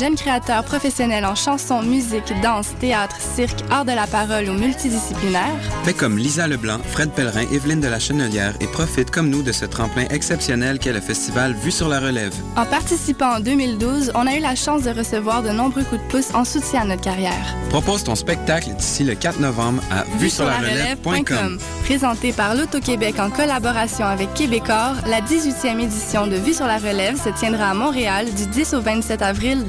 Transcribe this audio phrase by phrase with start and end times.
[0.00, 5.60] jeune créateur professionnel en chanson, musique, danse, théâtre, cirque, art de la parole ou multidisciplinaire.
[5.84, 9.52] Fais comme Lisa Leblanc, Fred Pellerin, Evelyne de la Chenelière et profite comme nous de
[9.52, 12.32] ce tremplin exceptionnel qu'est le festival Vue sur la relève.
[12.56, 16.08] En participant en 2012, on a eu la chance de recevoir de nombreux coups de
[16.08, 17.54] pouce en soutien à notre carrière.
[17.68, 21.58] Propose ton spectacle d'ici le 4 novembre à vue sur la relève.com.
[21.84, 27.22] Présenté par l'Auto-Québec en collaboration avec Québecor, la 18e édition de Vue sur la relève
[27.22, 29.68] se tiendra à Montréal du 10 au 27 avril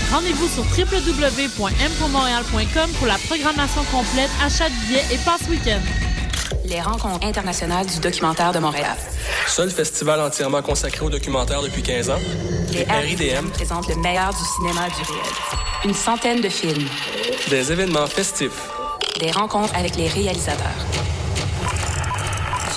[0.11, 5.79] Rendez-vous sur www.mpourmontréal.com pour la programmation complète, achat de billets et passe week-end.
[6.65, 8.97] Les rencontres internationales du documentaire de Montréal.
[9.47, 12.19] Seul festival entièrement consacré au documentaire depuis 15 ans.
[12.73, 15.23] Les RIDM présentent le meilleur du cinéma du réel.
[15.85, 16.89] Une centaine de films.
[17.49, 18.69] Des événements festifs.
[19.17, 20.67] Des rencontres avec les réalisateurs.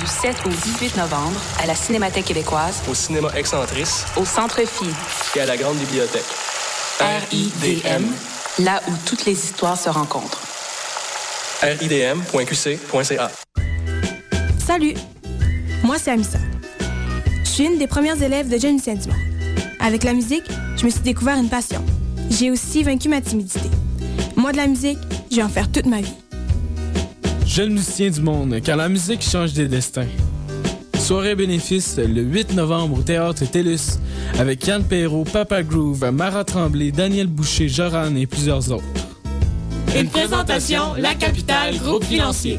[0.00, 2.80] Du 7 au 18 novembre, à la Cinémathèque québécoise.
[2.88, 4.04] Au cinéma Excentrice.
[4.16, 4.86] Au Centre Phi.
[5.36, 6.22] Et à la Grande Bibliothèque.
[7.04, 8.02] RIDM,
[8.60, 10.40] là où toutes les histoires se rencontrent.
[11.60, 13.30] ridm.qc.ca
[14.66, 14.94] Salut,
[15.82, 16.38] moi c'est Amissa.
[17.44, 19.14] Je suis une des premières élèves de Jeune Lucien Dumont.
[19.80, 20.44] Avec la musique,
[20.78, 21.84] je me suis découvert une passion.
[22.30, 23.68] J'ai aussi vaincu ma timidité.
[24.34, 24.98] Moi de la musique,
[25.30, 26.14] je vais en faire toute ma vie.
[27.44, 30.06] Jeune musicien du monde, car la musique change des destins.
[31.04, 33.98] Soirée bénéfice le 8 novembre au Théâtre TELUS
[34.38, 38.84] avec Yann Perrault, Papa Groove, Mara Tremblay, Daniel Boucher, Joran et plusieurs autres.
[39.94, 42.58] Une présentation, La Capitale, groupe financier.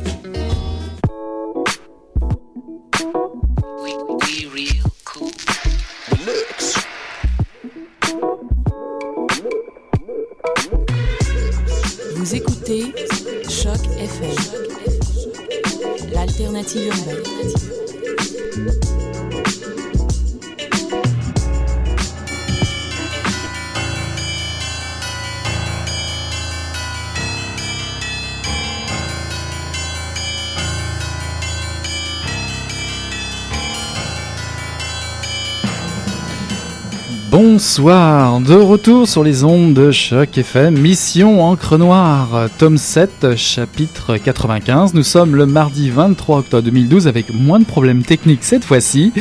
[37.78, 44.16] Bonsoir, de retour sur les ondes de Choc FM, mission Encre Noire, tome 7, chapitre
[44.16, 44.94] 95.
[44.94, 49.12] Nous sommes le mardi 23 octobre 2012 avec moins de problèmes techniques cette fois-ci.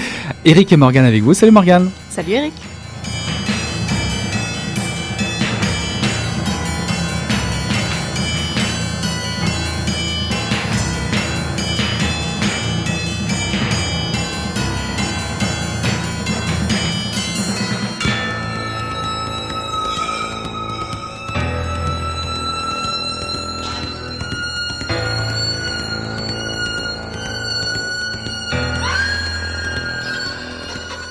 [0.45, 1.35] Eric et Morgane avec vous.
[1.35, 1.91] Salut Morgane.
[2.11, 2.53] Salut Eric.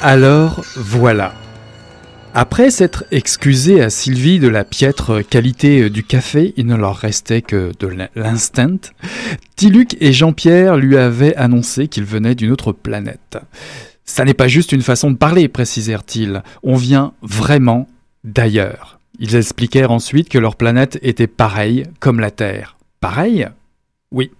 [0.05, 1.33] Alors voilà.
[2.33, 7.41] Après s'être excusé à Sylvie de la piètre qualité du café, il ne leur restait
[7.41, 8.91] que de l'instant.
[9.55, 13.37] Tiluc et Jean-Pierre lui avaient annoncé qu'ils venaient d'une autre planète.
[14.03, 16.43] Ça n'est pas juste une façon de parler, précisèrent-ils.
[16.63, 17.87] On vient vraiment
[18.25, 18.99] d'ailleurs.
[19.19, 22.75] Ils expliquèrent ensuite que leur planète était pareille comme la Terre.
[22.99, 23.47] Pareille?
[24.11, 24.31] Oui.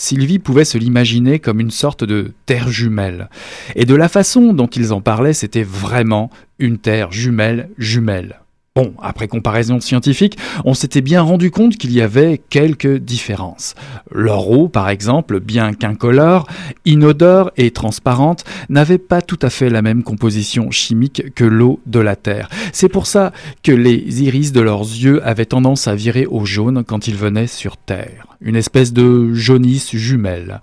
[0.00, 3.28] Sylvie pouvait se l'imaginer comme une sorte de terre jumelle.
[3.74, 8.40] Et de la façon dont ils en parlaient, c'était vraiment une terre jumelle jumelle.
[8.78, 13.74] Bon, après comparaison scientifique, on s'était bien rendu compte qu'il y avait quelques différences.
[14.12, 16.46] Leur eau, par exemple, bien qu'incolore,
[16.84, 21.98] inodore et transparente, n'avait pas tout à fait la même composition chimique que l'eau de
[21.98, 22.48] la Terre.
[22.72, 23.32] C'est pour ça
[23.64, 27.48] que les iris de leurs yeux avaient tendance à virer au jaune quand ils venaient
[27.48, 28.28] sur Terre.
[28.40, 30.60] Une espèce de jaunisse jumelle.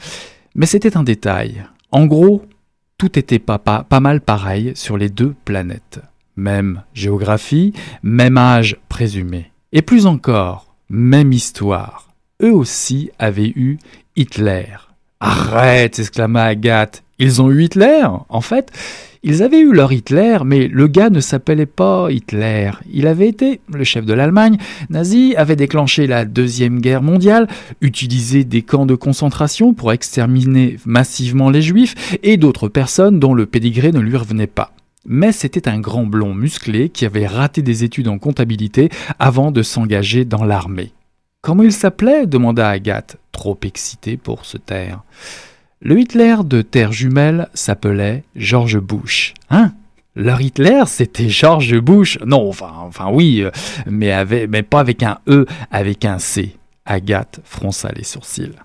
[0.56, 1.66] Mais c'était un détail.
[1.92, 2.44] En gros,
[2.98, 6.00] tout était pas, mal pareil sur les deux planètes
[6.36, 7.74] même géographie,
[8.04, 9.52] même âge présumé.
[9.72, 12.10] Et plus encore, même histoire.
[12.42, 13.78] Eux aussi avaient eu
[14.16, 14.66] Hitler.
[15.20, 17.04] Arrête, exclama Agathe.
[17.18, 18.72] Ils ont eu Hitler En fait,
[19.28, 22.70] ils avaient eu leur Hitler, mais le gars ne s'appelait pas Hitler.
[22.94, 24.58] Il avait été le chef de l'Allemagne
[24.92, 27.48] nazi, avait déclenché la Deuxième Guerre mondiale,
[27.82, 33.48] utilisé des camps de concentration pour exterminer massivement les juifs et d'autres personnes dont le
[33.48, 34.75] pédigré ne lui revenait pas
[35.06, 39.62] mais c'était un grand blond musclé qui avait raté des études en comptabilité avant de
[39.62, 40.94] s'engager dans l'armée.
[41.42, 42.26] Comment il s'appelait?
[42.26, 45.04] demanda Agathe, trop excitée pour se taire.
[45.82, 49.34] Le Hitler de Terre Jumelle s'appelait George Bush.
[49.52, 49.74] Hein?
[50.16, 52.18] Leur Hitler, c'était George Bush?
[52.26, 53.52] Non, enfin, enfin oui, euh,
[53.86, 56.56] mais, mais pas avec un E, avec un C.
[56.86, 58.56] Agathe fronça les sourcils.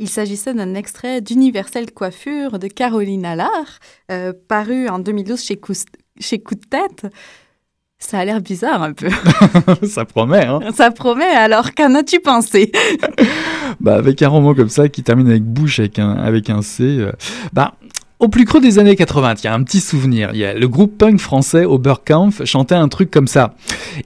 [0.00, 3.78] Il s'agissait d'un extrait d'Universelle Coiffure de Caroline Allard,
[4.10, 5.60] euh, paru en 2012 chez,
[6.18, 7.06] chez Coup de tête.
[7.98, 9.08] Ça a l'air bizarre un peu.
[9.86, 12.72] ça promet, hein Ça promet, alors qu'en as-tu pensé?
[13.80, 16.84] Bah avec un roman comme ça qui termine avec bouche avec un, avec un C,
[16.84, 17.10] euh,
[17.52, 17.74] bah
[18.24, 20.34] au plus creux des années 80, il y a un petit souvenir.
[20.34, 23.52] Y a le groupe punk français Oberkampf chantait un truc comme ça.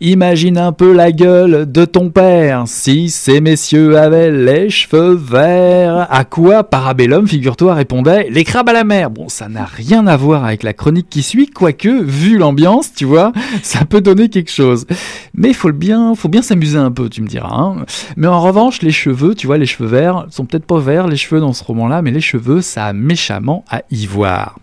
[0.00, 6.08] Imagine un peu la gueule de ton père si ces messieurs avaient les cheveux verts.
[6.10, 9.10] À quoi Parabellum, figure-toi, répondait les crabes à la mer.
[9.10, 13.04] Bon, ça n'a rien à voir avec la chronique qui suit, quoique, vu l'ambiance, tu
[13.04, 13.32] vois,
[13.62, 14.84] ça peut donner quelque chose.
[15.32, 17.54] Mais faut bien, faut bien s'amuser un peu, tu me diras.
[17.54, 17.84] Hein.
[18.16, 21.16] Mais en revanche, les cheveux, tu vois, les cheveux verts sont peut-être pas verts les
[21.16, 24.58] cheveux dans ce roman-là, mais les cheveux, ça a méchamment à y voir.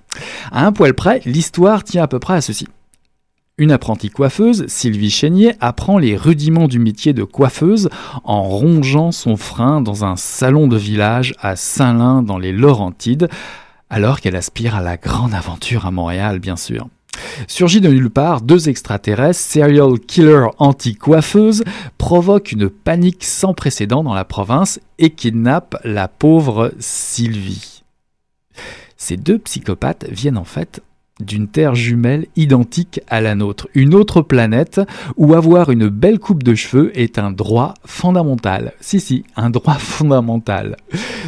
[0.51, 2.67] À un poil près, l'histoire tient à peu près à ceci.
[3.57, 7.89] Une apprentie coiffeuse, Sylvie Chénier, apprend les rudiments du métier de coiffeuse
[8.25, 13.29] en rongeant son frein dans un salon de village à Saint-Lin dans les Laurentides,
[13.89, 16.89] alors qu'elle aspire à la grande aventure à Montréal, bien sûr.
[17.47, 21.63] Surgit de nulle part, deux extraterrestres, serial killer anti-coiffeuse,
[21.97, 27.74] provoquent une panique sans précédent dans la province et kidnappent la pauvre Sylvie.
[29.07, 30.81] Ces deux psychopathes viennent en fait
[31.19, 34.81] d'une Terre jumelle identique à la nôtre, une autre planète
[35.15, 38.73] où avoir une belle coupe de cheveux est un droit fondamental.
[38.81, 40.77] Si, si, un droit fondamental.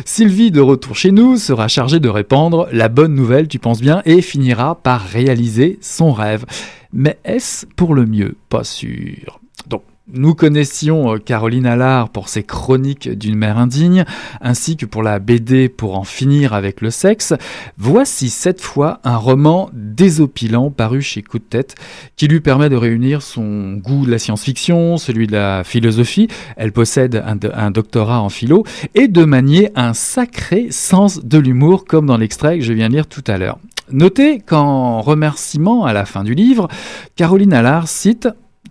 [0.06, 4.02] Sylvie, de retour chez nous, sera chargée de répandre la bonne nouvelle, tu penses bien,
[4.06, 6.46] et finira par réaliser son rêve.
[6.94, 8.38] Mais est-ce pour le mieux?
[8.50, 9.40] Pas sûr.
[9.68, 9.84] Donc,
[10.14, 14.06] nous connaissions euh, Caroline Allard pour ses chroniques d'une mère indigne,
[14.42, 17.34] ainsi que pour la BD pour en finir avec le sexe.
[17.78, 21.76] Voici cette fois un roman désopilant paru chez Coup de tête,
[22.16, 26.72] qui lui permet de réunir son goût de la science-fiction, celui de la philosophie, elle
[26.72, 28.64] possède un, un, doctorat en philo,
[28.96, 32.94] et de manier un sacré sens de l'humour, comme dans l'extrait que je viens de
[32.94, 33.60] lire tout à l'heure.
[33.92, 36.68] Notez qu'en remerciement à la fin du livre,
[37.16, 38.28] Caroline Allard cite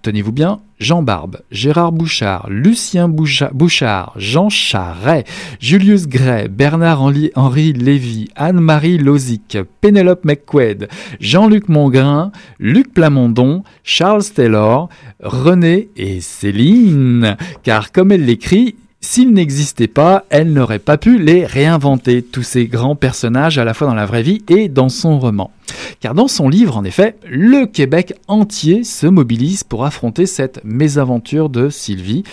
[0.06, 5.24] tenez-vous bien, Jean Barbe, Gérard Bouchard, Lucien Bouchard, Jean Charret,
[5.58, 10.86] Julius Gray, Bernard-Henri Lévy, Anne-Marie Lozic, Pénélope McQuaid,
[11.18, 12.30] Jean-Luc Mongrain,
[12.60, 14.88] Luc Plamondon, Charles Taylor,
[15.24, 17.36] René et Céline.
[17.64, 22.66] Car comme elle l'écrit, S'ils n'existaient pas, elle n'aurait pas pu les réinventer, tous ces
[22.66, 25.52] grands personnages à la fois dans la vraie vie et dans son roman.
[26.00, 31.48] Car dans son livre, en effet, le Québec entier se mobilise pour affronter cette mésaventure
[31.48, 32.24] de Sylvie,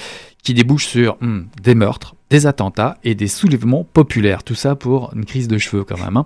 [0.44, 4.44] qui débouche sur hmm, des meurtres, des attentats et des soulèvements populaires.
[4.44, 6.18] Tout ça pour une crise de cheveux quand même.
[6.18, 6.26] Hein.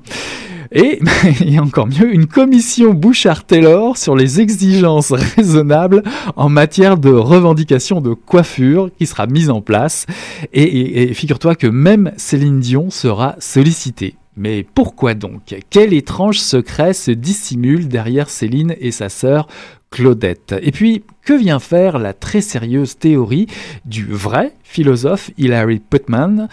[0.71, 1.00] Et,
[1.57, 6.03] a encore mieux, une commission Bouchard-Taylor sur les exigences raisonnables
[6.35, 10.06] en matière de revendication de coiffure qui sera mise en place.
[10.53, 14.15] Et, figure-toi que même Céline Dion sera sollicitée.
[14.38, 15.56] Mais pourquoi donc?
[15.69, 19.48] Quel étrange secret se dissimule derrière Céline et sa sœur
[19.89, 20.56] Claudette?
[20.62, 23.48] Et puis, que vient faire la très sérieuse théorie
[23.86, 26.48] du vrai philosophe Hilary Putnam,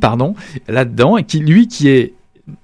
[0.00, 0.34] pardon,
[0.68, 2.12] là-dedans, et qui lui qui est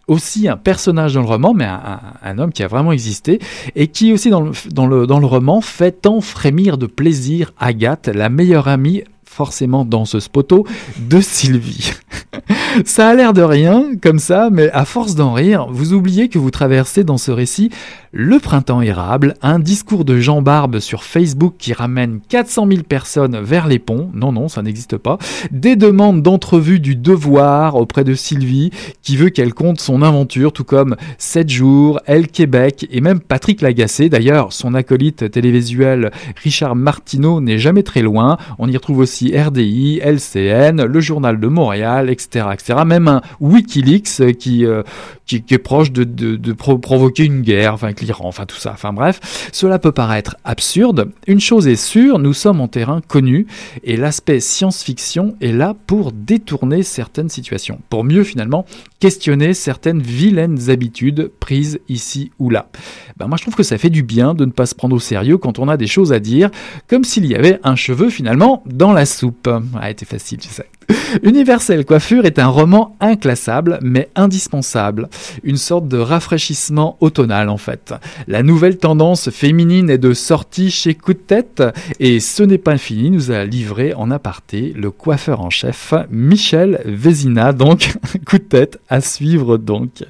[0.08, 3.38] aussi un personnage dans le roman, mais un, homme qui a vraiment existé,
[3.76, 7.52] et qui aussi dans le, dans le, dans le roman fait tant frémir de plaisir
[7.58, 10.66] Agathe, la meilleure amie forcément dans ce spoto,
[10.98, 11.92] de Sylvie.
[12.84, 16.38] ça a l'air de rien, comme ça, mais à force d'en rire, vous oubliez que
[16.38, 17.70] vous traversez dans ce récit
[18.14, 23.40] le printemps érable, un discours de Jean Barbe sur Facebook qui ramène 400 000 personnes
[23.40, 25.16] vers les ponts, non, non, ça n'existe pas,
[25.50, 28.70] des demandes d'entrevue du devoir auprès de Sylvie,
[29.02, 33.62] qui veut qu'elle compte son aventure, tout comme 7 jours, Elle Québec, et même Patrick
[33.62, 36.10] Lagacé, d'ailleurs, son acolyte télévisuel
[36.42, 41.46] Richard Martineau n'est jamais très loin, on y retrouve aussi RDI, LCN, le Journal de
[41.46, 42.46] Montréal, etc.
[42.52, 42.61] etc.
[42.84, 44.82] même un Wikileaks qui, euh,
[45.26, 48.72] qui, est proche de, de, provoquer une guerre enfin, avec l'Iran, enfin tout ça.
[48.72, 51.10] Enfin bref, cela peut paraître absurde.
[51.26, 53.46] Une chose est sûre, nous sommes en terrain connu
[53.84, 58.66] et l'aspect science-fiction est là pour détourner certaines situations, pour mieux finalement
[59.00, 62.68] questionner certaines vilaines habitudes prises ici ou là.
[63.16, 65.00] Ben moi je trouve que ça fait du bien de ne pas se prendre au
[65.00, 66.50] sérieux quand on a des choses à dire,
[66.88, 69.48] comme s'il y avait un cheveu finalement dans la soupe.
[69.80, 70.66] Ah, été facile, je sais.
[71.22, 75.08] Universel Coiffure est un roman inclassable mais indispensable,
[75.42, 77.94] une sorte de rafraîchissement automnal en fait.
[78.28, 81.62] La nouvelle tendance féminine est de sortie chez Coup de tête
[82.00, 86.80] et ce n'est pas fini, nous a livré en aparté le coiffeur en chef Michel
[86.84, 87.92] Vézina, donc
[88.26, 90.04] coup de tête à suivre donc.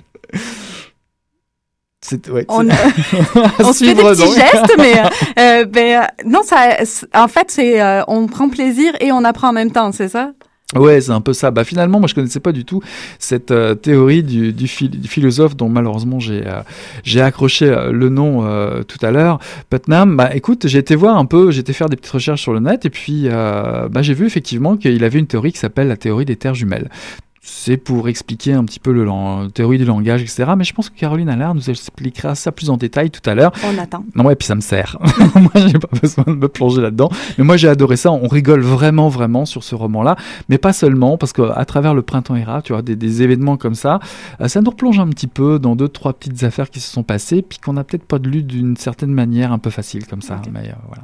[2.49, 2.69] on,
[3.61, 4.95] on se fait des petits gestes, mais
[5.39, 6.79] euh, ben, non, ça,
[7.15, 10.33] en fait, c'est euh, on prend plaisir et on apprend en même temps, c'est ça?
[10.75, 11.51] Ouais, c'est un peu ça.
[11.51, 12.81] Bah finalement, moi je connaissais pas du tout
[13.19, 16.63] cette euh, théorie du, du, philosophe dont malheureusement j'ai euh,
[17.05, 18.43] j'ai accroché euh, le nom
[18.85, 19.39] tout à l'heure,
[19.69, 20.17] Putnam.
[20.17, 22.61] Bah écoute, j'ai été voir un peu, j'ai été faire des petites recherches sur le
[22.61, 26.25] net et puis bah j'ai vu effectivement qu'il avait une théorie qui s'appelle la théorie
[26.25, 26.89] des terres jumelles
[27.45, 30.45] c'est pour expliquer un petit peu le la théorie du langage, etc.
[30.57, 33.51] Mais je pense que Caroline Allard nous expliquera ça plus en détail tout à l'heure.
[33.65, 34.05] On attend.
[34.15, 34.97] Non, ouais, puis ça me sert.
[35.35, 37.11] moi, j'ai pas besoin de me plonger là-dedans.
[37.39, 38.13] Mais moi, j'ai adoré ça.
[38.13, 40.15] On rigole vraiment, vraiment sur ce roman-là.
[40.49, 43.75] Mais pas seulement, parce qu'à travers le printemps ira, tu vois, des, des, événements comme
[43.75, 43.99] ça,
[44.41, 47.03] euh, ça nous replonge un petit peu dans deux, trois petites affaires qui se sont
[47.03, 50.41] passées, puis qu'on n'a peut-être pas lu d'une certaine manière un peu facile comme ça.
[50.53, 51.03] Mais euh, voilà.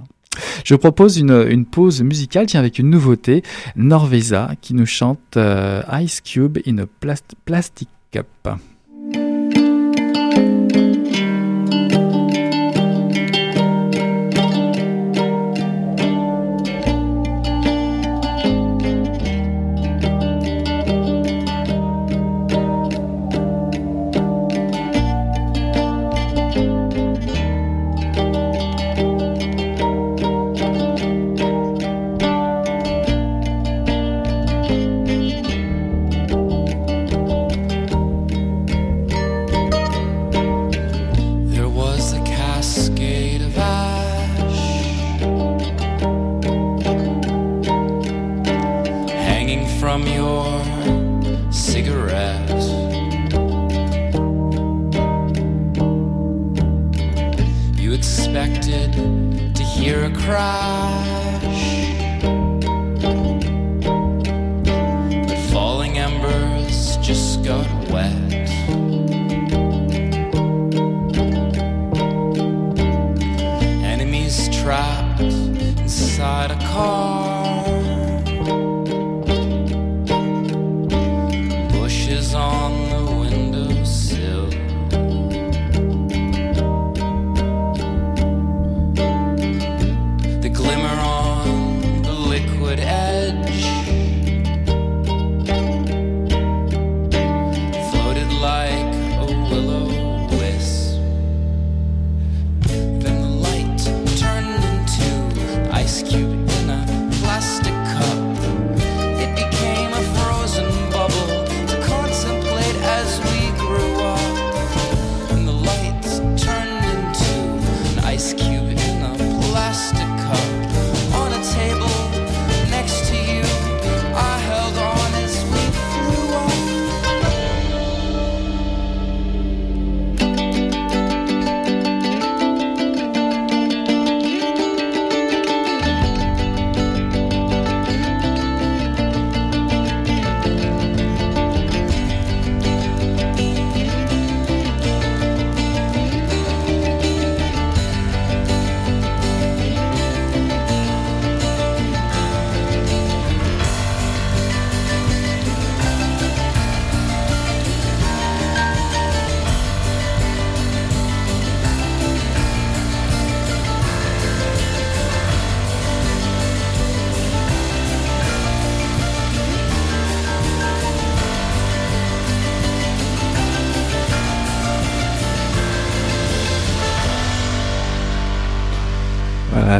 [0.64, 3.42] Je propose une, pause musicale tiens, avec une nouveauté,
[3.76, 6.86] Norveza, qui nous chante euh, Ice Cube in a
[7.44, 8.26] Plastic Cup.
[49.88, 50.44] from your
[51.50, 52.62] cigarette.
[57.80, 58.92] You expected
[59.54, 61.37] to hear a cry.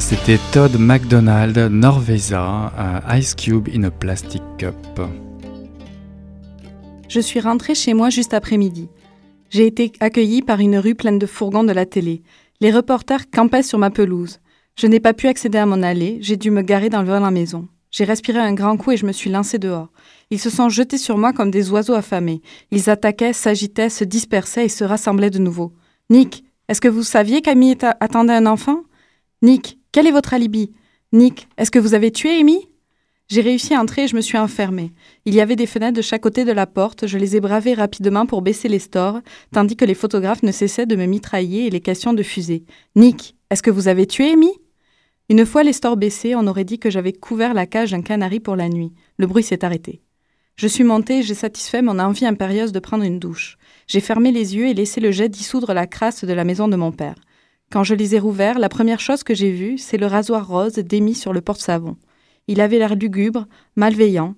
[0.09, 2.73] C'était Todd McDonald, Norveza,
[3.15, 4.75] Ice Cube in a Plastic Cup.
[7.11, 8.89] Je suis rentrée chez moi juste après-midi.
[9.51, 12.23] J'ai été accueillie par une rue pleine de fourgons de la télé.
[12.63, 14.41] Les reporters campaient sur ma pelouse.
[14.77, 17.13] Je n'ai pas pu accéder à mon allée, j'ai dû me garer dans le de
[17.13, 17.69] la maison.
[17.91, 19.89] J'ai respiré un grand coup et je me suis lancée dehors.
[20.31, 22.41] Ils se sont jetés sur moi comme des oiseaux affamés.
[22.71, 25.75] Ils attaquaient, s'agitaient, se dispersaient et se rassemblaient de nouveau.
[26.09, 28.85] Nick, est-ce que vous saviez qu'Amy attendait un enfant?
[29.41, 30.73] Nick, quel est votre alibi?
[31.13, 32.69] Nick, est-ce que vous avez tué Amy?
[33.29, 34.93] J'ai réussi à entrer et je me suis enfermée.
[35.27, 37.75] Il y avait des fenêtres de chaque côté de la porte, je les ai bravées
[37.75, 39.21] rapidement pour baisser les stores,
[39.53, 42.65] tandis que les photographes ne cessaient de me mitrailler et les questions de fusée.
[42.97, 44.51] Nick, est-ce que vous avez tué Amy?
[45.29, 48.41] Une fois les stores baissés, on aurait dit que j'avais couvert la cage d'un canari
[48.41, 48.93] pour la nuit.
[49.19, 50.03] Le bruit s'est arrêté.
[50.57, 53.57] Je suis montée et j'ai satisfait mon envie impérieuse de prendre une douche.
[53.87, 56.75] J'ai fermé les yeux et laissé le jet dissoudre la crasse de la maison de
[56.75, 57.15] mon père.
[57.71, 60.75] Quand je les ai rouverts, la première chose que j'ai vue, c'est le rasoir rose
[60.75, 61.97] démis sur le porte-savon.
[62.47, 63.47] Il avait l'air lugubre,
[63.77, 64.37] malveillant.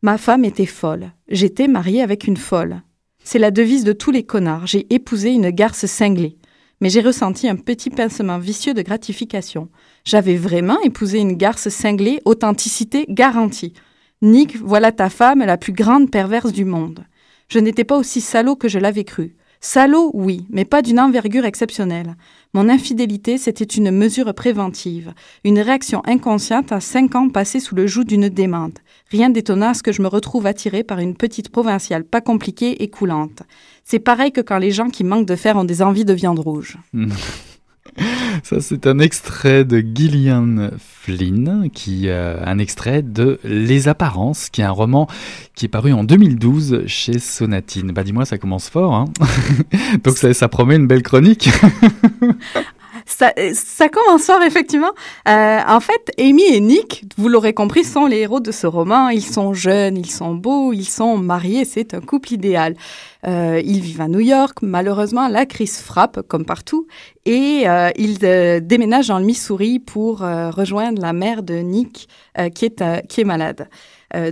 [0.00, 1.12] Ma femme était folle.
[1.28, 2.82] J'étais mariée avec une folle.
[3.22, 4.66] C'est la devise de tous les connards.
[4.66, 6.38] J'ai épousé une garce cinglée.
[6.80, 9.68] Mais j'ai ressenti un petit pincement vicieux de gratification.
[10.04, 13.74] J'avais vraiment épousé une garce cinglée, authenticité garantie.
[14.22, 17.04] Nick, voilà ta femme, la plus grande perverse du monde.
[17.48, 19.36] Je n'étais pas aussi salaud que je l'avais cru.
[19.68, 22.14] Salaud, oui, mais pas d'une envergure exceptionnelle.
[22.54, 27.88] Mon infidélité, c'était une mesure préventive, une réaction inconsciente à cinq ans passés sous le
[27.88, 28.76] joug d'une démente.
[29.10, 32.80] Rien d'étonnant à ce que je me retrouve attirée par une petite provinciale pas compliquée
[32.84, 33.42] et coulante.
[33.82, 36.38] C'est pareil que quand les gens qui manquent de fer ont des envies de viande
[36.38, 36.78] rouge.
[38.48, 44.60] Ça, c'est un extrait de Gillian Flynn, qui euh, un extrait de Les Apparences, qui
[44.60, 45.08] est un roman
[45.56, 47.90] qui est paru en 2012 chez Sonatine.
[47.90, 49.06] Bah, dis-moi, ça commence fort, hein
[50.04, 51.50] Donc, ça, ça promet une belle chronique.
[53.06, 54.90] ça, ça commence fort, effectivement.
[55.28, 59.08] Euh, en fait, Amy et Nick, vous l'aurez compris, sont les héros de ce roman.
[59.10, 62.74] Ils sont jeunes, ils sont beaux, ils sont mariés, c'est un couple idéal.
[63.26, 64.58] Euh, ils vivent à New York.
[64.60, 66.88] Malheureusement, la crise frappe, comme partout,
[67.24, 72.08] et euh, ils euh, déménagent dans le Missouri pour euh, rejoindre la mère de Nick,
[72.38, 73.68] euh, qui, est, qui est malade.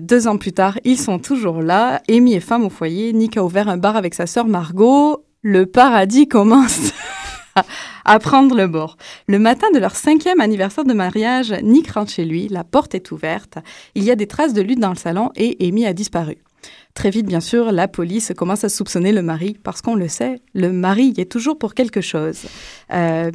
[0.01, 2.03] deux ans plus tard, ils sont toujours là.
[2.09, 3.13] Amy est femme au foyer.
[3.13, 5.25] Nick a ouvert un bar avec sa sœur Margot.
[5.43, 6.93] Le paradis commence.
[8.05, 8.97] à prendre le bord.
[9.29, 13.11] Le matin de leur cinquième anniversaire de mariage, Nick rentre chez lui, la porte est
[13.11, 13.59] ouverte,
[13.95, 16.39] il y a des traces de lutte dans le salon et Amy a disparu.
[16.95, 20.41] Très vite, bien sûr, la police commence à soupçonner le mari, parce qu'on le sait,
[20.55, 22.43] le mari y est toujours pour quelque chose.
[22.93, 23.31] Euh,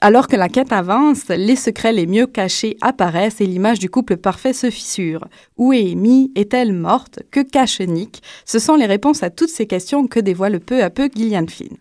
[0.00, 4.16] alors que la quête avance, les secrets les mieux cachés apparaissent et l'image du couple
[4.16, 5.26] parfait se fissure.
[5.56, 6.32] Où est Amy?
[6.34, 7.20] Est-elle morte?
[7.30, 8.22] Que cache Nick?
[8.44, 11.78] Ce sont les réponses à toutes ces questions que dévoile peu à peu Gillian Flynn.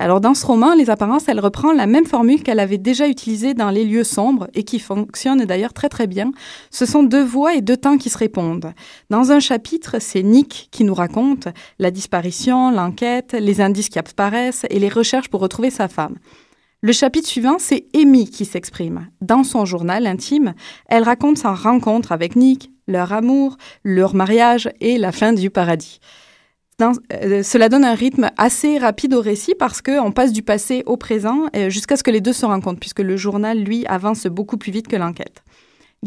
[0.00, 3.54] Alors dans ce roman, Les apparences, elle reprend la même formule qu'elle avait déjà utilisée
[3.54, 6.30] dans Les lieux sombres et qui fonctionne d'ailleurs très très bien.
[6.70, 8.72] Ce sont deux voix et deux temps qui se répondent.
[9.10, 11.48] Dans un chapitre, c'est Nick qui nous raconte
[11.80, 16.14] la disparition, l'enquête, les indices qui apparaissent et les recherches pour retrouver sa femme.
[16.80, 19.08] Le chapitre suivant, c'est Amy qui s'exprime.
[19.20, 20.54] Dans son journal intime,
[20.86, 25.98] elle raconte sa rencontre avec Nick, leur amour, leur mariage et la fin du paradis.
[26.80, 30.96] Euh, cela donne un rythme assez rapide au récit parce qu'on passe du passé au
[30.96, 34.56] présent euh, jusqu'à ce que les deux se rencontrent, puisque le journal, lui, avance beaucoup
[34.56, 35.42] plus vite que l'enquête.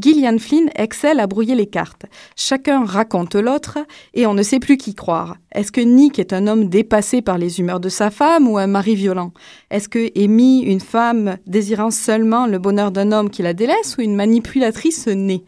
[0.02, 2.06] Gillian Flynn excelle à brouiller les cartes.
[2.38, 3.80] Chacun raconte l'autre
[4.14, 5.36] et on ne sait plus qui croire.
[5.54, 8.68] Est-ce que Nick est un homme dépassé par les humeurs de sa femme ou un
[8.68, 9.34] mari violent?
[9.70, 14.02] Est-ce que Amy, une femme désirant seulement le bonheur d'un homme qui la délaisse ou
[14.02, 15.44] une manipulatrice née?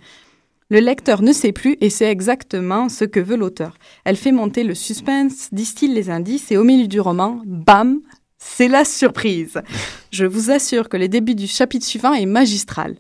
[0.74, 3.78] Le lecteur ne sait plus et c'est exactement ce que veut l'auteur.
[4.06, 8.00] Elle fait monter le suspense, distille les indices et au milieu du roman, bam,
[8.40, 9.62] c'est la surprise.
[10.12, 12.96] Je vous assure que le début du chapitre suivant est magistral.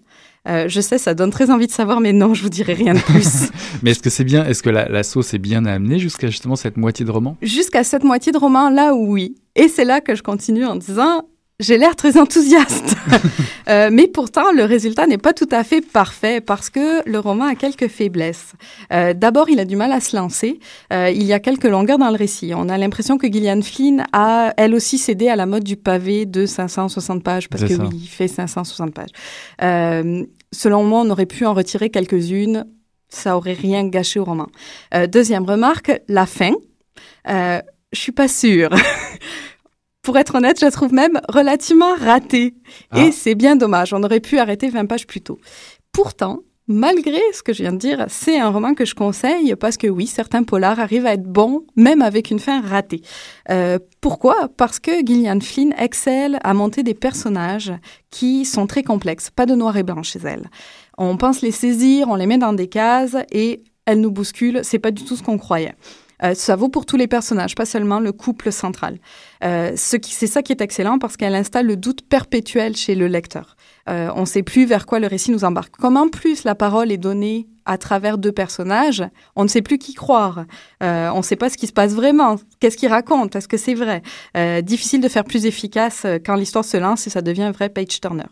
[0.47, 2.93] Euh, je sais, ça donne très envie de savoir, mais non, je vous dirai rien
[2.93, 3.49] de plus.
[3.81, 6.55] mais est-ce que c'est bien, est-ce que la, la, sauce est bien amenée jusqu'à justement
[6.55, 7.37] cette moitié de roman?
[7.41, 9.35] Jusqu'à cette moitié de roman, là, oui.
[9.55, 11.23] Et c'est là que je continue en disant,
[11.59, 12.95] j'ai l'air très enthousiaste.
[13.69, 17.45] euh, mais pourtant, le résultat n'est pas tout à fait parfait parce que le roman
[17.45, 18.53] a quelques faiblesses.
[18.91, 20.59] Euh, D'abord, il a du mal à se lancer.
[20.91, 22.53] Euh, il y a quelques longueurs dans le récit.
[22.55, 26.25] On a l'impression que Gillian Flynn a, elle aussi, cédé à la mode du pavé
[26.25, 29.11] de 560 pages parce que oui, il fait 560 pages.
[30.51, 32.65] Selon moi, on aurait pu en retirer quelques-unes.
[33.09, 34.47] Ça aurait rien gâché au roman.
[35.07, 36.53] Deuxième remarque, la fin.
[37.27, 37.61] Je
[37.93, 38.71] suis pas sûre.
[40.03, 42.53] pour être honnête, je la trouve même relativement ratée.
[42.91, 43.01] Ah.
[43.01, 43.93] Et c'est bien dommage.
[43.93, 45.39] On aurait pu arrêter 20 pages plus tôt.
[45.93, 49.77] Pourtant, malgré ce que je viens de dire, c'est un roman que je conseille parce
[49.77, 53.01] que oui, certains polars arrivent à être bons, même avec une fin ratée.
[53.49, 54.49] Euh, pourquoi?
[54.57, 57.71] Parce que Gillian Flynn excelle à monter des personnages
[58.09, 60.49] qui sont très complexes, pas de noir et blanc chez elle.
[60.97, 64.61] On pense les saisir, on les met dans des cases et elles nous bousculent.
[64.63, 65.75] C'est pas du tout ce qu'on croyait.
[66.23, 68.97] Euh, ça vaut pour tous les personnages, pas seulement le couple central.
[69.43, 73.55] Euh, c'est ça qui est excellent parce qu'elle installe le doute perpétuel chez le lecteur.
[73.89, 75.75] Euh, on ne sait plus vers quoi le récit nous embarque.
[75.75, 79.03] Comme en plus la parole est donnée à travers deux personnages,
[79.35, 80.45] on ne sait plus qui croire.
[80.81, 82.35] On ne sait pas ce qui se passe vraiment.
[82.59, 84.01] Qu'est-ce qu'ils racontent Est-ce que c'est vrai?
[84.63, 88.01] Difficile de faire plus efficace quand l'histoire se lance et ça devient un vrai page
[88.01, 88.25] turner.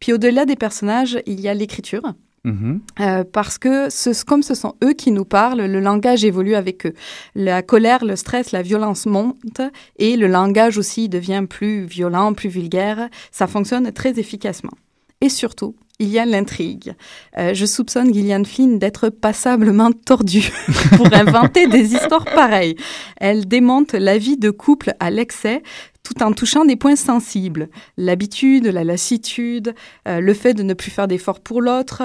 [0.00, 2.02] Puis au-delà des personnages, il y a l'écriture.
[2.44, 2.76] Mmh.
[3.00, 6.86] Euh, parce que ce, comme ce sont eux qui nous parlent, le langage évolue avec
[6.86, 6.92] eux.
[7.34, 9.62] La colère, le stress, la violence montent
[9.98, 13.08] et le langage aussi devient plus violent, plus vulgaire.
[13.32, 14.72] Ça fonctionne très efficacement.
[15.22, 16.94] Et surtout, il y a l'intrigue.
[17.38, 20.50] Euh, je soupçonne Gillian Flynn d'être passablement tordue
[20.96, 22.76] pour inventer des histoires pareilles.
[23.16, 25.62] Elle démonte la vie de couple à l'excès
[26.04, 27.68] tout en touchant des points sensibles.
[27.96, 29.74] L'habitude, la lassitude,
[30.06, 32.02] euh, le fait de ne plus faire d'efforts pour l'autre.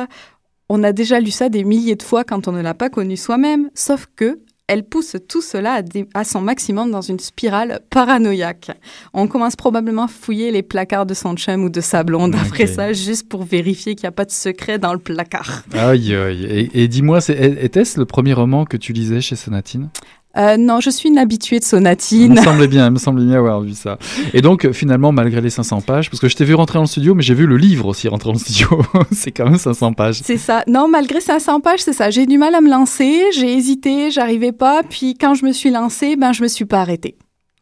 [0.70, 3.18] On a déjà lu ça des milliers de fois quand on ne l'a pas connu
[3.18, 5.82] soi-même, sauf que elle pousse tout cela
[6.14, 8.70] à, son maximum dans une spirale paranoïaque.
[9.16, 12.68] On commence probablement à fouiller les placards de son chum ou de sa blonde après
[12.68, 15.64] ça, juste pour vérifier qu'il n'y a pas de secret dans le placard.
[15.74, 16.70] Aïe, aïe.
[16.72, 19.90] Et, dis-moi, était-ce le premier roman que tu lisais chez Sonatine?
[20.38, 22.22] Euh, non, je suis une habituée de Sonatine.
[22.22, 23.98] Il me semblait bien, il me semblait bien avoir vu ça.
[24.34, 26.88] Et donc, finalement, malgré les 500 pages, parce que je t'ai vu rentrer dans le
[26.88, 28.68] studio, mais j'ai vu le livre aussi rentrer dans le studio.
[29.12, 30.22] c'est quand même 500 pages.
[30.24, 30.64] C'est ça.
[30.68, 32.12] Non, malgré 500 pages, c'est ça.
[32.12, 34.84] J'ai du mal à me lancer, j'ai hésité, j'arrivais pas.
[34.84, 37.18] Puis quand je me suis lancée, ben, je me suis pas arrêtée.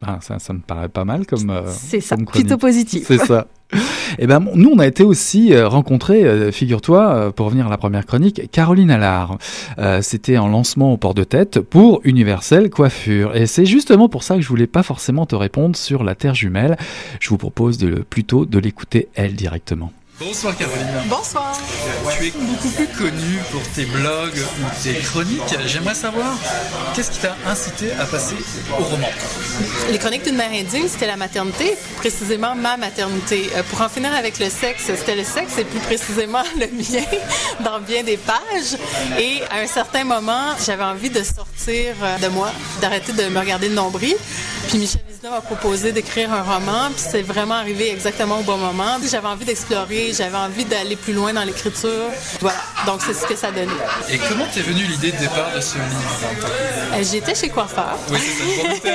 [0.05, 1.49] Ah, ça, ça me paraît pas mal comme.
[1.49, 3.05] Euh, c'est ça, plutôt positif.
[3.07, 3.47] C'est ça.
[4.19, 7.69] Eh ben, nous, on a été aussi euh, rencontrés, euh, figure-toi, euh, pour revenir à
[7.69, 9.37] la première chronique, Caroline Allard.
[10.01, 13.35] C'était en lancement au port de tête pour Universel Coiffure.
[13.35, 16.35] Et c'est justement pour ça que je voulais pas forcément te répondre sur la Terre
[16.35, 16.77] jumelle.
[17.19, 17.77] Je vous propose
[18.09, 19.91] plutôt de l'écouter elle directement.
[20.19, 20.87] Bonsoir Caroline.
[21.05, 21.55] Bonsoir.
[22.17, 25.55] Tu es beaucoup plus connue pour tes blogs ou tes chroniques.
[25.67, 26.35] J'aimerais savoir
[26.95, 28.35] qu'est-ce qui t'a incité à passer
[28.79, 29.09] au roman?
[29.91, 33.51] Les chroniques d'une mère indigne, c'était la maternité, précisément ma maternité.
[33.55, 37.05] Euh, pour en finir avec le sexe, c'était le sexe et plus précisément le mien
[37.63, 38.75] dans bien des pages.
[39.19, 42.51] Et à un certain moment, j'avais envie de sortir euh, de moi,
[42.81, 44.15] d'arrêter de me regarder le nombril.
[44.67, 48.97] Puis Michel m'a proposé d'écrire un roman, puis c'est vraiment arrivé exactement au bon moment.
[49.09, 52.09] J'avais envie d'explorer, j'avais envie d'aller plus loin dans l'écriture.
[52.39, 53.71] Voilà, donc c'est ce que ça donnait.
[54.09, 56.19] Et comment t'es venue l'idée de départ de ce livre?
[56.93, 57.97] Euh, J'étais chez coiffeur.
[58.11, 58.19] Oui.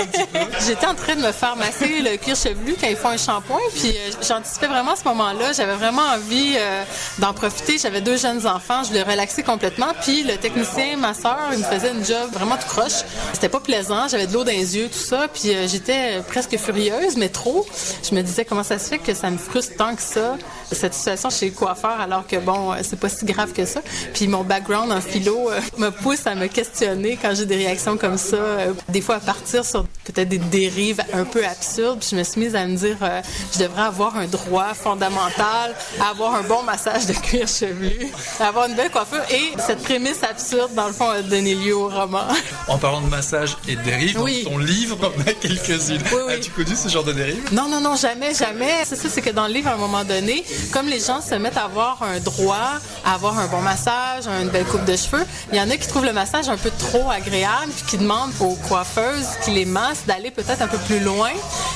[0.66, 3.58] J'étais en train de me faire masser le cuir chevelu quand ils font un shampoing,
[3.74, 5.52] puis euh, j'anticipais vraiment ce moment-là.
[5.52, 6.84] J'avais vraiment envie euh,
[7.18, 7.78] d'en profiter.
[7.78, 11.64] J'avais deux jeunes enfants, je voulais relaxer complètement, puis le technicien, ma soeur, il me
[11.64, 13.02] faisait une job vraiment tout croche.
[13.32, 17.16] C'était pas plaisant, j'avais de l'eau dans les yeux, tout ça, puis j'étais presque furieuse,
[17.16, 17.66] mais trop.
[18.08, 20.36] Je me disais comment ça se fait que ça me frustre tant que ça,
[20.72, 23.80] cette situation chez le coiffeur, alors que bon, c'est pas si grave que ça.
[24.14, 27.96] Puis mon background en philo euh, me pousse à me questionner quand j'ai des réactions
[27.96, 32.00] comme ça, euh, des fois à partir sur peut-être des dérives un peu absurdes.
[32.00, 33.20] Puis je me suis mise à me dire, euh,
[33.54, 38.08] je devrais avoir un droit fondamental à avoir un bon massage de cuir chevelu,
[38.40, 39.22] à avoir une belle coiffure.
[39.30, 42.26] Et cette prémisse absurde, dans le fond, a donné lieu au roman.
[42.68, 46.01] En parlant de massage et de dérives, dans ton livre, on a quelques-unes.
[46.12, 47.52] Oui, As-tu connu ce genre de dérive?
[47.52, 48.84] Non, non, non, jamais, jamais.
[48.84, 51.34] C'est ça, c'est que dans le livre, à un moment donné, comme les gens se
[51.34, 55.24] mettent à avoir un droit à avoir un bon massage, une belle coupe de cheveux,
[55.52, 58.32] il y en a qui trouvent le massage un peu trop agréable puis qui demandent
[58.40, 61.30] aux coiffeuses qui les massent d'aller peut-être un peu plus loin.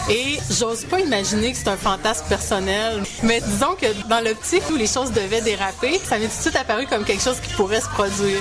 [0.08, 3.02] Et j'ose pas imaginer que c'est un fantasme personnel.
[3.22, 6.56] Mais disons que dans l'optique où les choses devaient déraper, ça m'est tout de suite
[6.56, 8.40] apparu comme quelque chose qui pourrait se produire.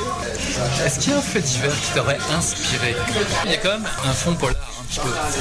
[0.85, 2.95] Est-ce qu'il y a un fait divers qui t'aurait inspiré?
[3.45, 4.74] Il y a quand même un fond polar.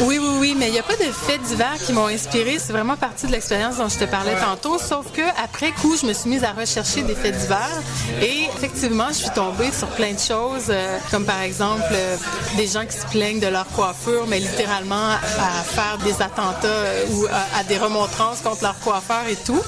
[0.00, 2.58] Oui, oui, oui, mais il n'y a pas de faits divers qui m'ont inspiré.
[2.58, 4.78] C'est vraiment partie de l'expérience dont je te parlais tantôt.
[4.78, 7.80] Sauf que après coup, je me suis mise à rechercher des faits divers
[8.20, 12.16] et effectivement, je suis tombée sur plein de choses, euh, comme par exemple euh,
[12.56, 17.06] des gens qui se plaignent de leur coiffure, mais littéralement à faire des attentats euh,
[17.12, 19.60] ou à, des remontrances contre leur coiffeur et tout.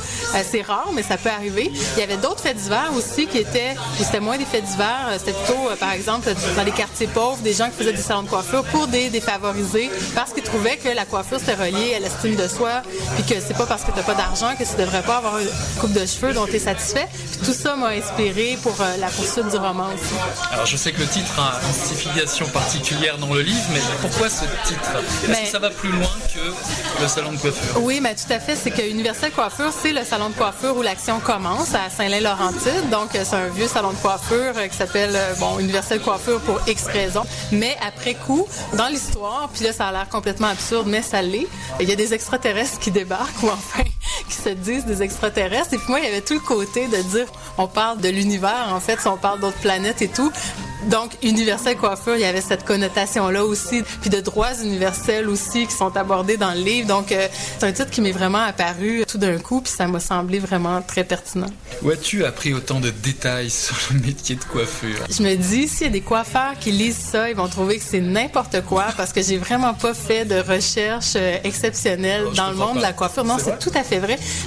[0.50, 1.70] c'est rare, mais ça peut arriver.
[1.96, 5.32] Il y avait d'autres faits divers aussi qui étaient, c'était moins des faits divers, c'était
[5.32, 8.64] plutôt, par exemple, dans les quartiers pauvres, des gens qui faisaient des salons de coiffure
[8.64, 9.65] pour des défavorisés
[10.14, 12.82] parce qu'ils trouvaient que la coiffure c'était relié à l'estime de soi,
[13.14, 15.48] puis que c'est pas parce que t'as pas d'argent que tu devrais pas avoir une
[15.80, 17.06] coupe de cheveux dont tu es satisfait.
[17.12, 20.14] Puis tout ça m'a inspiré pour euh, la poursuite du roman aussi.
[20.52, 24.28] Alors je sais que le titre a une signification particulière dans le livre, mais pourquoi
[24.28, 24.90] ce titre?
[25.28, 27.82] Est-ce que ça va plus loin que le salon de coiffure?
[27.82, 28.56] Oui, mais tout à fait.
[28.56, 32.90] C'est que Universel Coiffure, c'est le salon de coiffure où l'action commence à Saint-Lin-Laurentide.
[32.90, 36.60] Donc c'est un vieux salon de coiffure euh, qui s'appelle euh, bon Universel Coiffure pour
[36.66, 37.24] X raisons.
[37.52, 41.46] Mais après coup, dans l'histoire, puis là, ça a l'air complètement absurde, mais ça l'est.
[41.80, 43.84] Il y a des extraterrestres qui débarquent, ou enfin,
[44.28, 45.74] qui se disent des extraterrestres.
[45.74, 47.26] Et puis moi, il y avait tout le côté de dire,
[47.58, 50.32] on parle de l'univers, en fait, si on parle d'autres planètes et tout.
[50.90, 55.74] Donc, universel coiffure, il y avait cette connotation-là aussi, puis de droits universels aussi qui
[55.74, 56.86] sont abordés dans le livre.
[56.86, 57.26] Donc, euh,
[57.58, 60.82] c'est un titre qui m'est vraiment apparu tout d'un coup, puis ça m'a semblé vraiment
[60.82, 61.48] très pertinent.
[61.82, 65.04] Où as-tu appris autant de détails sur le métier de coiffure?
[65.10, 67.84] Je me dis, s'il y a des coiffeurs qui lisent ça, ils vont trouver que
[67.84, 72.50] c'est n'importe quoi parce que j'ai vraiment pas fait de recherche euh, exceptionnelle oh, dans
[72.50, 73.24] le monde de la coiffure.
[73.24, 73.95] Non, c'est tout à fait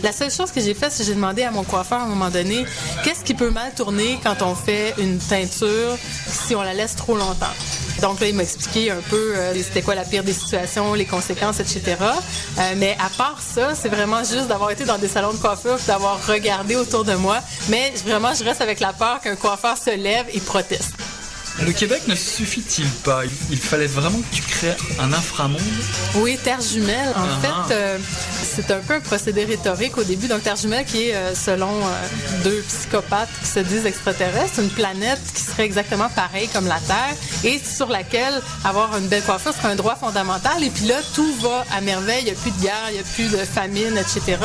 [0.04, 2.08] La seule chose que j'ai fait, c'est que j'ai demandé à mon coiffeur à un
[2.08, 2.66] moment donné,
[3.04, 7.16] qu'est-ce qui peut mal tourner quand on fait une teinture si on la laisse trop
[7.16, 7.54] longtemps?
[8.02, 11.06] Donc là, il m'a expliqué un peu euh, c'était quoi la pire des situations, les
[11.06, 11.98] conséquences, etc.
[12.58, 15.78] Euh, mais à part ça, c'est vraiment juste d'avoir été dans des salons de coiffure,
[15.86, 17.40] d'avoir regardé autour de moi.
[17.70, 20.94] Mais vraiment, je reste avec la peur qu'un coiffeur se lève et proteste.
[21.66, 23.24] Le Québec ne suffit-il pas?
[23.50, 25.60] Il fallait vraiment que tu crées un inframonde?
[26.16, 27.14] Oui, Terre Jumelle.
[27.16, 27.42] En uh-huh.
[27.68, 27.98] fait, euh,
[28.42, 30.28] c'est un peu un procédé rhétorique au début.
[30.28, 34.70] Donc, Terre Jumelle, qui est, euh, selon euh, deux psychopathes qui se disent extraterrestres, une
[34.70, 39.54] planète qui serait exactement pareille comme la Terre et sur laquelle avoir une belle coiffure
[39.54, 40.64] serait un droit fondamental.
[40.64, 42.22] Et puis là, tout va à merveille.
[42.22, 44.38] Il n'y a plus de guerre, il n'y a plus de famine, etc.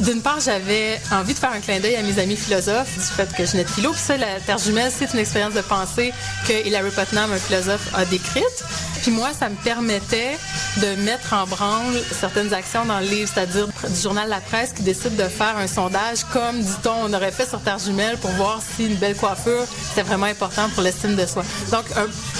[0.00, 3.28] D'une part, j'avais envie de faire un clin d'œil à mes amis philosophes du fait
[3.36, 3.90] que je n'ai de philo.
[3.90, 6.12] Puis ça, la Terre Jumelle, c'est une expérience de pensée
[6.46, 8.64] que Hilary Putnam, un philosophe, a décrite.
[9.02, 10.36] Puis moi, ça me permettait
[10.76, 14.82] de mettre en branle certaines actions dans le livre, c'est-à-dire du journal La Presse qui
[14.82, 18.60] décide de faire un sondage comme, dit-on, on aurait fait sur Terre Jumelle pour voir
[18.76, 21.42] si une belle coiffure, c'était vraiment important pour l'estime de soi.
[21.72, 21.84] Donc,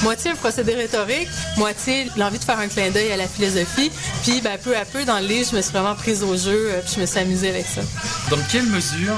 [0.03, 3.91] moitié un procédé rhétorique, moitié l'envie de faire un clin d'œil à la philosophie.
[4.23, 6.71] Puis, ben, peu à peu, dans le livre, je me suis vraiment prise au jeu,
[6.71, 7.81] euh, puis je me suis amusée avec ça.
[8.31, 9.17] Dans quelle mesure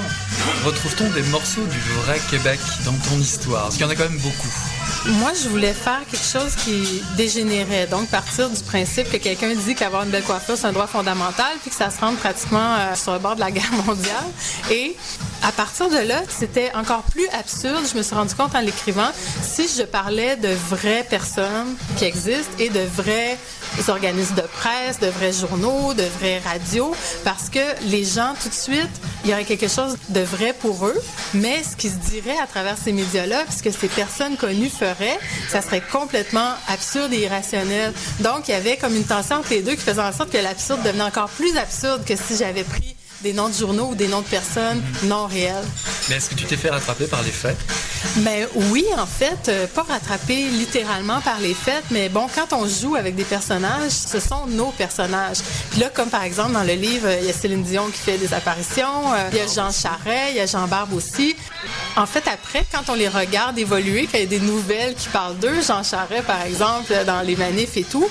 [0.65, 3.65] retrouve-t-on des morceaux du vrai Québec dans ton histoire?
[3.65, 4.49] Parce qu'il y en a quand même beaucoup.
[5.07, 7.87] Moi, je voulais faire quelque chose qui dégénérait.
[7.87, 11.53] Donc, partir du principe que quelqu'un dit qu'avoir une belle coiffure, c'est un droit fondamental,
[11.61, 14.25] puis que ça se rende pratiquement euh, sur le bord de la guerre mondiale.
[14.71, 14.97] Et
[15.45, 17.85] à partir de là, c'était encore plus absurde.
[17.91, 19.11] Je me suis rendu compte en l'écrivant,
[19.43, 23.37] si je parlais de vraies personnes qui existent et de vrais
[23.89, 27.59] organismes de presse, de vrais journaux, de vraies radios, parce que
[27.91, 28.91] les gens, tout de suite,
[29.25, 31.03] il y aurait quelque chose de vrai pour eux,
[31.35, 35.19] mais ce qui se dirait à travers ces médias-là, puisque ces personnes connues feraient,
[35.51, 37.93] ça serait complètement absurde et irrationnel.
[38.21, 40.39] Donc, il y avait comme une tension entre les deux qui faisait en sorte que
[40.39, 42.94] l'absurde devenait encore plus absurde que si j'avais pris
[43.25, 45.65] des noms de journaux ou des noms de personnes non réels.
[46.11, 47.57] Mais est-ce que tu t'es fait rattraper par les faits?
[48.19, 52.69] Mais oui, en fait, euh, pas rattraper littéralement par les faits, mais bon, quand on
[52.69, 55.39] joue avec des personnages, ce sont nos personnages.
[55.71, 58.19] Puis là, comme par exemple dans le livre, il y a Céline Dion qui fait
[58.19, 61.35] des apparitions, euh, il y a Jean Charret, il y a Jean Barbe aussi.
[61.97, 65.39] En fait, après, quand on les regarde évoluer, qu'il y a des nouvelles qui parlent
[65.39, 68.07] d'eux, Jean Charret, par exemple, dans les manifs et tout,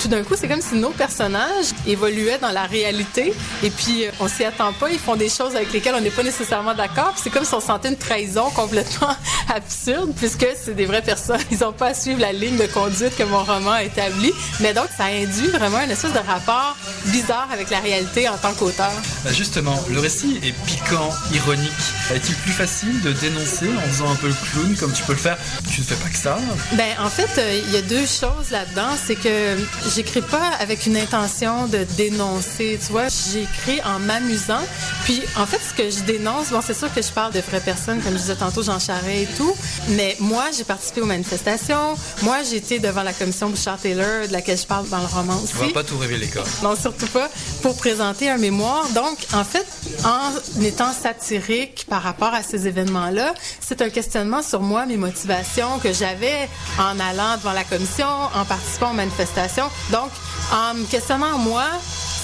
[0.00, 3.32] tout d'un coup, c'est comme si nos personnages évoluaient dans la réalité
[3.62, 4.90] et puis euh, on s'y attend pas.
[4.90, 7.14] Ils font des choses avec lesquelles on n'est pas nécessairement d'accord.
[7.16, 9.14] c'est comme si on sentait une trahison complètement
[9.54, 11.40] absurde puisque c'est des vraies personnes.
[11.50, 14.32] Ils n'ont pas à suivre la ligne de conduite que mon roman a établie.
[14.60, 18.52] Mais donc, ça induit vraiment une espèce de rapport bizarre avec la réalité en tant
[18.54, 18.92] qu'auteur.
[19.24, 21.70] Bah, justement, le récit est piquant, ironique.
[22.14, 25.18] Est-il plus facile de dénoncer en faisant un peu le clown comme tu peux le
[25.18, 25.38] faire?
[25.70, 26.38] Tu ne fais pas que ça
[26.72, 28.90] Ben en fait, euh, il y a deux choses là-dedans.
[29.04, 29.56] C'est que
[29.94, 32.78] j'écris pas avec une intention de dénoncer.
[32.84, 34.62] Tu vois, j'écris en m'amusant.
[35.04, 37.60] Puis en fait, ce que je dénonce, bon, c'est sûr que je parle de vraies
[37.60, 39.54] personnes, comme je disais tantôt, Jean Charest et tout.
[39.90, 41.96] Mais moi, j'ai participé aux manifestations.
[42.22, 45.54] Moi, j'étais devant la commission Bouchard-Taylor, de laquelle je parle dans le roman aussi.
[45.60, 46.42] On va pas tout révéler, quoi.
[46.62, 47.30] Non, surtout pas.
[47.62, 48.88] Pour présenter un mémoire.
[48.90, 49.66] Donc, en fait,
[50.04, 55.78] en étant satirique par rapport à ces événements-là, c'est un questionnement sur moi, mes motivations
[55.82, 59.68] que j'avais en allant devant la commission, en participant aux manifestations.
[59.90, 60.10] Donc,
[60.52, 61.64] en me questionnant moi,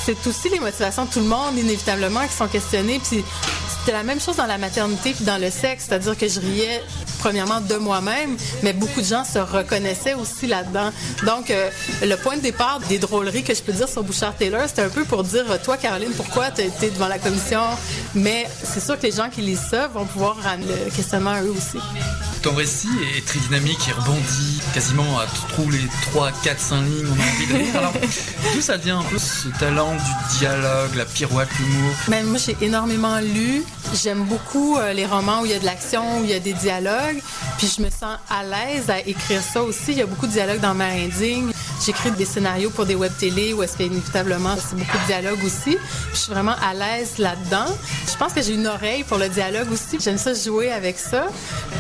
[0.05, 3.01] c'est aussi les motivations de tout le monde, inévitablement, qui sont questionnées.
[3.01, 3.25] Puis
[3.83, 6.81] c'était la même chose dans la maternité puis dans le sexe, c'est-à-dire que je riais
[7.19, 10.91] premièrement de moi-même, mais beaucoup de gens se reconnaissaient aussi là-dedans.
[11.27, 11.69] Donc, euh,
[12.01, 14.89] le point de départ des drôleries que je peux dire sur Bouchard Taylor, c'était un
[14.89, 17.61] peu pour dire, toi, Caroline, pourquoi tu as été devant la commission?
[18.15, 21.43] Mais c'est sûr que les gens qui lisent ça vont pouvoir ramener le questionnement à
[21.43, 21.79] eux aussi.
[22.43, 27.07] Ton récit est très dynamique, il rebondit quasiment à tous les 3, 4, 5 lignes,
[27.07, 27.77] on a envie de lire.
[27.77, 27.93] Alors,
[28.55, 31.95] d'où ça vient un peu ce talent du dialogue, la pirouette, l'humour?
[32.09, 33.63] Ben, moi, j'ai énormément lu.
[33.95, 36.41] J'aime beaucoup euh, les romans où il y a de l'action, où il y a
[36.41, 37.21] des dialogues.
[37.59, 39.93] Puis je me sens à l'aise à écrire ça aussi.
[39.93, 41.53] Il y a beaucoup de dialogues dans ma indigne.
[41.85, 45.77] J'écris des scénarios pour des web télé où est-ce qu'inévitablement, c'est beaucoup de dialogues aussi.
[46.13, 47.67] Je suis vraiment à l'aise là-dedans.
[48.07, 49.99] Je pense que j'ai une oreille pour le dialogue aussi.
[49.99, 51.27] J'aime ça jouer avec ça.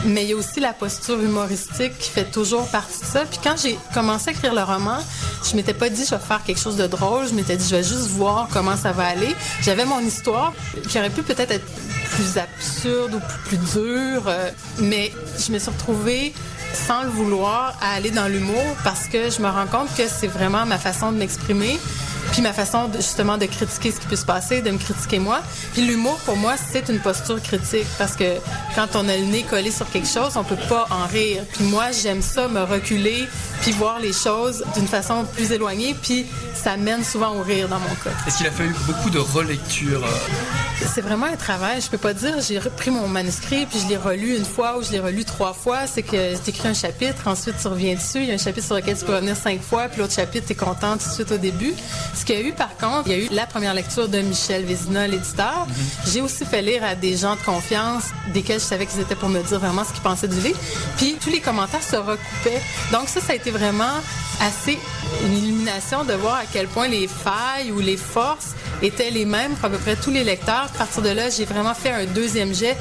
[0.05, 3.25] Mais il y a aussi la posture humoristique qui fait toujours partie de ça.
[3.27, 4.99] Puis quand j'ai commencé à écrire le roman,
[5.49, 7.29] je m'étais pas dit je vais faire quelque chose de drôle.
[7.29, 9.37] Je m'étais dit je vais juste voir comment ça va aller.
[9.61, 10.53] J'avais mon histoire
[10.89, 11.67] qui aurait pu peut-être être
[12.11, 14.25] plus absurde ou plus, dur.
[14.27, 16.35] Euh, mais je me suis retrouvée
[16.75, 20.27] sans le vouloir à aller dans l'humour parce que je me rends compte que c'est
[20.27, 21.79] vraiment ma façon de m'exprimer.
[22.33, 25.41] Puis ma façon justement de critiquer ce qui peut se passer, de me critiquer moi.
[25.73, 28.37] Puis l'humour pour moi c'est une posture critique parce que
[28.75, 31.45] quand on a le nez collé sur quelque chose, on peut pas en rire.
[31.53, 33.27] Puis moi j'aime ça me reculer
[33.61, 35.95] puis voir les choses d'une façon plus éloignée.
[36.01, 38.11] Puis ça mène souvent au rire dans mon cas.
[38.27, 41.81] Est-ce qu'il a fallu beaucoup de relecture euh, C'est vraiment un travail.
[41.81, 44.83] Je peux pas dire, j'ai repris mon manuscrit puis je l'ai relu une fois ou
[44.83, 45.87] je l'ai relu trois fois.
[45.87, 48.19] C'est que j'ai écrit un chapitre, ensuite tu reviens dessus.
[48.19, 50.47] Il y a un chapitre sur lequel tu peux revenir cinq fois, puis l'autre chapitre,
[50.47, 51.73] tu es content tout de suite au début.
[52.15, 54.19] Ce qu'il y a eu, par contre, il y a eu la première lecture de
[54.21, 55.67] Michel Vézina, l'éditeur.
[56.07, 59.29] J'ai aussi fait lire à des gens de confiance, desquels je savais qu'ils étaient pour
[59.29, 60.59] me dire vraiment ce qu'ils pensaient du livre.
[60.99, 62.63] Puis tous les commentaires se recoupaient.
[62.93, 64.01] Donc ça, ça a été vraiment
[64.41, 64.79] assez
[65.27, 69.53] une illumination de voir à quel point les failles ou les forces étaient les mêmes
[69.53, 70.69] pour à peu près tous les lecteurs.
[70.75, 72.77] À partir de là, j'ai vraiment fait un deuxième jet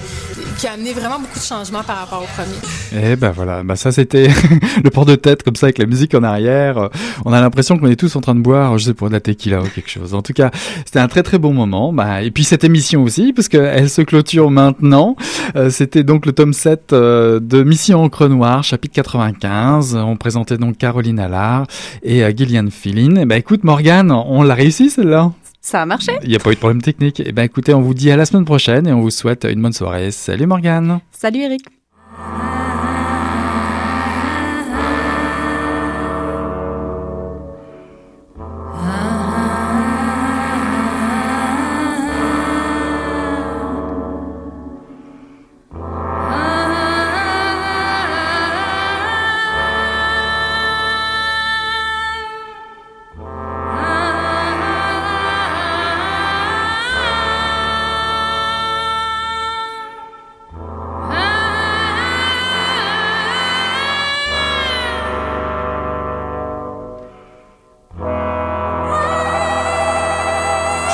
[0.58, 2.58] qui a amené vraiment beaucoup de changements par rapport au premier.
[2.94, 4.28] Eh ben voilà, bah ça c'était
[4.84, 6.90] le port de tête comme ça avec la musique en arrière.
[7.26, 9.20] On a l'impression qu'on est tous en train de boire, je sais pas, de la
[9.20, 10.14] tequila ou quelque chose.
[10.14, 10.52] En tout cas,
[10.86, 11.94] c'était un très très bon moment.
[11.94, 15.16] Bah, et puis cette émission aussi, parce qu'elle se clôture maintenant.
[15.56, 19.96] Euh, c'était donc le tome 7 euh, de Mission Encre Noire, chapitre 95.
[19.96, 21.66] On présentait donc Caroline Allard
[22.04, 23.16] et euh, Gillian Philin.
[23.18, 25.32] Eh ben écoute Morgane, on l'a réussi celle-là
[25.62, 26.14] ça a marché.
[26.24, 27.22] Il n'y a pas eu de problème technique.
[27.24, 29.62] Eh ben écoutez, on vous dit à la semaine prochaine et on vous souhaite une
[29.62, 30.10] bonne soirée.
[30.10, 31.00] Salut Morgane.
[31.12, 31.62] Salut Eric.